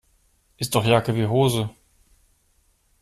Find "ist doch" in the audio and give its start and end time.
0.57-0.83